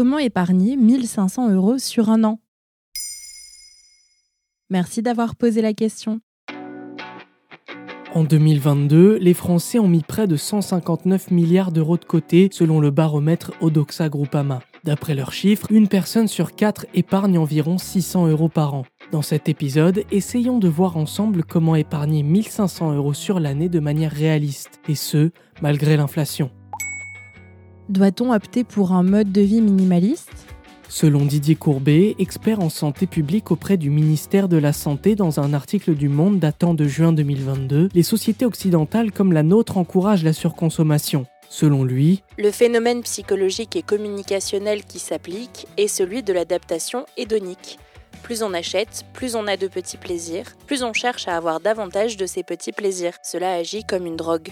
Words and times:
Comment 0.00 0.16
épargner 0.16 0.78
1500 0.78 1.50
euros 1.50 1.76
sur 1.76 2.08
un 2.08 2.24
an? 2.24 2.40
Merci 4.70 5.02
d'avoir 5.02 5.36
posé 5.36 5.60
la 5.60 5.74
question. 5.74 6.20
En 8.14 8.24
2022, 8.24 9.18
les 9.20 9.34
Français 9.34 9.78
ont 9.78 9.88
mis 9.88 10.00
près 10.00 10.26
de 10.26 10.36
159 10.36 11.30
milliards 11.30 11.70
d'euros 11.70 11.98
de 11.98 12.06
côté 12.06 12.48
selon 12.50 12.80
le 12.80 12.90
baromètre 12.90 13.52
Odoxa 13.60 14.08
Groupama. 14.08 14.60
D'après 14.84 15.14
leurs 15.14 15.34
chiffres, 15.34 15.66
une 15.70 15.86
personne 15.86 16.28
sur 16.28 16.54
quatre 16.54 16.86
épargne 16.94 17.36
environ 17.36 17.76
600 17.76 18.28
euros 18.28 18.48
par 18.48 18.72
an. 18.72 18.86
Dans 19.12 19.20
cet 19.20 19.50
épisode, 19.50 20.04
essayons 20.10 20.58
de 20.58 20.68
voir 20.68 20.96
ensemble 20.96 21.44
comment 21.44 21.76
épargner 21.76 22.22
1500 22.22 22.94
euros 22.94 23.12
sur 23.12 23.38
l'année 23.38 23.68
de 23.68 23.80
manière 23.80 24.12
réaliste, 24.12 24.80
et 24.88 24.94
ce, 24.94 25.30
malgré 25.60 25.98
l'inflation. 25.98 26.50
Doit-on 27.90 28.32
opter 28.32 28.62
pour 28.62 28.92
un 28.92 29.02
mode 29.02 29.32
de 29.32 29.40
vie 29.40 29.60
minimaliste? 29.60 30.30
Selon 30.88 31.24
Didier 31.24 31.56
Courbet, 31.56 32.14
expert 32.20 32.60
en 32.60 32.68
santé 32.68 33.08
publique 33.08 33.50
auprès 33.50 33.76
du 33.76 33.90
ministère 33.90 34.48
de 34.48 34.58
la 34.58 34.72
Santé 34.72 35.16
dans 35.16 35.40
un 35.40 35.52
article 35.52 35.96
du 35.96 36.08
Monde 36.08 36.38
datant 36.38 36.74
de 36.74 36.86
juin 36.86 37.12
2022, 37.12 37.88
les 37.92 38.02
sociétés 38.04 38.46
occidentales 38.46 39.10
comme 39.10 39.32
la 39.32 39.42
nôtre 39.42 39.76
encouragent 39.76 40.22
la 40.22 40.32
surconsommation. 40.32 41.26
Selon 41.48 41.82
lui, 41.82 42.22
Le 42.38 42.52
phénomène 42.52 43.02
psychologique 43.02 43.74
et 43.74 43.82
communicationnel 43.82 44.84
qui 44.84 45.00
s'applique 45.00 45.66
est 45.76 45.88
celui 45.88 46.22
de 46.22 46.32
l'adaptation 46.32 47.06
hédonique. 47.16 47.80
Plus 48.22 48.44
on 48.44 48.54
achète, 48.54 49.04
plus 49.14 49.34
on 49.34 49.48
a 49.48 49.56
de 49.56 49.66
petits 49.66 49.96
plaisirs, 49.96 50.46
plus 50.68 50.84
on 50.84 50.92
cherche 50.92 51.26
à 51.26 51.36
avoir 51.36 51.58
davantage 51.58 52.16
de 52.16 52.26
ces 52.26 52.44
petits 52.44 52.70
plaisirs. 52.70 53.14
Cela 53.24 53.54
agit 53.54 53.82
comme 53.82 54.06
une 54.06 54.14
drogue. 54.14 54.50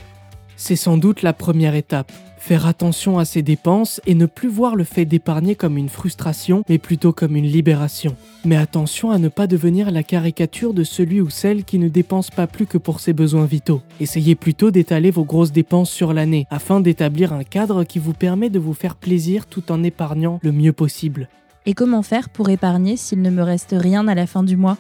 c'est 0.56 0.74
sans 0.74 0.96
doute 0.96 1.22
la 1.22 1.32
première 1.32 1.76
étape. 1.76 2.10
Faire 2.48 2.66
attention 2.66 3.18
à 3.18 3.26
ses 3.26 3.42
dépenses 3.42 4.00
et 4.06 4.14
ne 4.14 4.24
plus 4.24 4.48
voir 4.48 4.74
le 4.74 4.84
fait 4.84 5.04
d'épargner 5.04 5.54
comme 5.54 5.76
une 5.76 5.90
frustration, 5.90 6.64
mais 6.66 6.78
plutôt 6.78 7.12
comme 7.12 7.36
une 7.36 7.44
libération. 7.44 8.16
Mais 8.46 8.56
attention 8.56 9.10
à 9.10 9.18
ne 9.18 9.28
pas 9.28 9.46
devenir 9.46 9.90
la 9.90 10.02
caricature 10.02 10.72
de 10.72 10.82
celui 10.82 11.20
ou 11.20 11.28
celle 11.28 11.64
qui 11.64 11.78
ne 11.78 11.90
dépense 11.90 12.30
pas 12.30 12.46
plus 12.46 12.64
que 12.64 12.78
pour 12.78 13.00
ses 13.00 13.12
besoins 13.12 13.44
vitaux. 13.44 13.82
Essayez 14.00 14.34
plutôt 14.34 14.70
d'étaler 14.70 15.10
vos 15.10 15.24
grosses 15.24 15.52
dépenses 15.52 15.90
sur 15.90 16.14
l'année, 16.14 16.46
afin 16.48 16.80
d'établir 16.80 17.34
un 17.34 17.44
cadre 17.44 17.84
qui 17.84 17.98
vous 17.98 18.14
permet 18.14 18.48
de 18.48 18.58
vous 18.58 18.72
faire 18.72 18.96
plaisir 18.96 19.44
tout 19.44 19.70
en 19.70 19.82
épargnant 19.82 20.40
le 20.42 20.52
mieux 20.52 20.72
possible. 20.72 21.28
Et 21.66 21.74
comment 21.74 22.02
faire 22.02 22.30
pour 22.30 22.48
épargner 22.48 22.96
s'il 22.96 23.20
ne 23.20 23.28
me 23.28 23.42
reste 23.42 23.74
rien 23.76 24.08
à 24.08 24.14
la 24.14 24.26
fin 24.26 24.42
du 24.42 24.56
mois? 24.56 24.78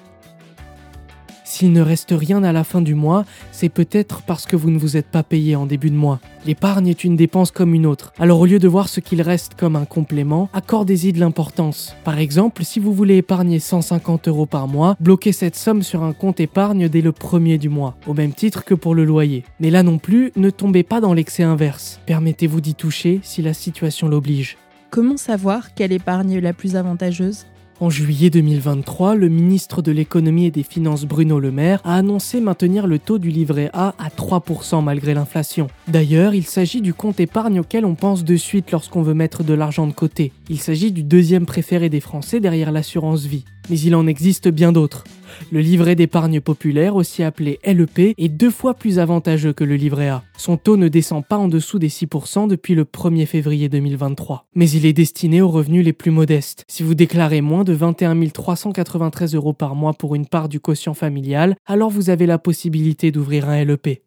S'il 1.50 1.72
ne 1.72 1.80
reste 1.80 2.12
rien 2.14 2.44
à 2.44 2.52
la 2.52 2.62
fin 2.62 2.82
du 2.82 2.94
mois, 2.94 3.24
c'est 3.52 3.70
peut-être 3.70 4.20
parce 4.20 4.44
que 4.44 4.54
vous 4.54 4.70
ne 4.70 4.78
vous 4.78 4.98
êtes 4.98 5.06
pas 5.06 5.22
payé 5.22 5.56
en 5.56 5.64
début 5.64 5.88
de 5.88 5.96
mois. 5.96 6.20
L'épargne 6.44 6.88
est 6.88 7.04
une 7.04 7.16
dépense 7.16 7.52
comme 7.52 7.72
une 7.72 7.86
autre. 7.86 8.12
Alors 8.18 8.40
au 8.40 8.44
lieu 8.44 8.58
de 8.58 8.68
voir 8.68 8.90
ce 8.90 9.00
qu'il 9.00 9.22
reste 9.22 9.54
comme 9.54 9.74
un 9.74 9.86
complément, 9.86 10.50
accordez-y 10.52 11.14
de 11.14 11.20
l'importance. 11.20 11.96
Par 12.04 12.18
exemple, 12.18 12.64
si 12.64 12.80
vous 12.80 12.92
voulez 12.92 13.16
épargner 13.16 13.60
150 13.60 14.28
euros 14.28 14.44
par 14.44 14.68
mois, 14.68 14.94
bloquez 15.00 15.32
cette 15.32 15.56
somme 15.56 15.82
sur 15.82 16.02
un 16.02 16.12
compte 16.12 16.38
épargne 16.38 16.86
dès 16.90 17.00
le 17.00 17.12
premier 17.12 17.56
du 17.56 17.70
mois, 17.70 17.96
au 18.06 18.12
même 18.12 18.34
titre 18.34 18.62
que 18.62 18.74
pour 18.74 18.94
le 18.94 19.06
loyer. 19.06 19.42
Mais 19.58 19.70
là 19.70 19.82
non 19.82 19.96
plus, 19.96 20.32
ne 20.36 20.50
tombez 20.50 20.82
pas 20.82 21.00
dans 21.00 21.14
l'excès 21.14 21.44
inverse. 21.44 21.98
Permettez-vous 22.04 22.60
d'y 22.60 22.74
toucher 22.74 23.20
si 23.22 23.40
la 23.40 23.54
situation 23.54 24.06
l'oblige. 24.06 24.58
Comment 24.90 25.16
savoir 25.16 25.72
quelle 25.74 25.92
épargne 25.92 26.32
est 26.32 26.40
la 26.42 26.52
plus 26.52 26.76
avantageuse? 26.76 27.46
En 27.80 27.90
juillet 27.90 28.28
2023, 28.28 29.14
le 29.14 29.28
ministre 29.28 29.82
de 29.82 29.92
l'économie 29.92 30.46
et 30.46 30.50
des 30.50 30.64
finances 30.64 31.04
Bruno 31.04 31.38
Le 31.38 31.52
Maire 31.52 31.80
a 31.84 31.94
annoncé 31.94 32.40
maintenir 32.40 32.88
le 32.88 32.98
taux 32.98 33.18
du 33.18 33.28
livret 33.28 33.70
A 33.72 33.94
à 34.00 34.08
3% 34.08 34.82
malgré 34.82 35.14
l'inflation. 35.14 35.68
D'ailleurs, 35.86 36.34
il 36.34 36.44
s'agit 36.44 36.80
du 36.80 36.92
compte 36.92 37.20
épargne 37.20 37.60
auquel 37.60 37.84
on 37.84 37.94
pense 37.94 38.24
de 38.24 38.34
suite 38.34 38.72
lorsqu'on 38.72 39.02
veut 39.02 39.14
mettre 39.14 39.44
de 39.44 39.54
l'argent 39.54 39.86
de 39.86 39.92
côté. 39.92 40.32
Il 40.48 40.58
s'agit 40.58 40.90
du 40.90 41.04
deuxième 41.04 41.46
préféré 41.46 41.88
des 41.88 42.00
Français 42.00 42.40
derrière 42.40 42.72
l'assurance 42.72 43.26
vie. 43.26 43.44
Mais 43.70 43.78
il 43.80 43.94
en 43.94 44.06
existe 44.06 44.48
bien 44.48 44.72
d'autres. 44.72 45.04
Le 45.52 45.60
livret 45.60 45.94
d'épargne 45.94 46.40
populaire, 46.40 46.96
aussi 46.96 47.22
appelé 47.22 47.58
LEP, 47.64 48.14
est 48.16 48.28
deux 48.28 48.50
fois 48.50 48.74
plus 48.74 48.98
avantageux 48.98 49.52
que 49.52 49.64
le 49.64 49.76
livret 49.76 50.08
A. 50.08 50.24
Son 50.36 50.56
taux 50.56 50.76
ne 50.76 50.88
descend 50.88 51.24
pas 51.24 51.36
en 51.36 51.48
dessous 51.48 51.78
des 51.78 51.88
6% 51.88 52.48
depuis 52.48 52.74
le 52.74 52.84
1er 52.84 53.26
février 53.26 53.68
2023. 53.68 54.46
Mais 54.54 54.70
il 54.70 54.86
est 54.86 54.92
destiné 54.92 55.42
aux 55.42 55.48
revenus 55.48 55.84
les 55.84 55.92
plus 55.92 56.10
modestes. 56.10 56.64
Si 56.68 56.82
vous 56.82 56.94
déclarez 56.94 57.40
moins 57.40 57.64
de 57.64 57.72
21 57.72 58.28
393 58.28 59.34
euros 59.34 59.52
par 59.52 59.74
mois 59.74 59.92
pour 59.92 60.14
une 60.14 60.26
part 60.26 60.48
du 60.48 60.60
quotient 60.60 60.94
familial, 60.94 61.56
alors 61.66 61.90
vous 61.90 62.10
avez 62.10 62.26
la 62.26 62.38
possibilité 62.38 63.10
d'ouvrir 63.10 63.48
un 63.48 63.64
LEP. 63.64 64.02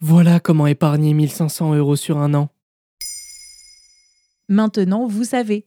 Voilà 0.00 0.40
comment 0.40 0.66
épargner 0.66 1.14
1500 1.14 1.74
euros 1.74 1.96
sur 1.96 2.18
un 2.18 2.34
an. 2.34 2.48
Maintenant, 4.48 5.06
vous 5.06 5.24
savez. 5.24 5.66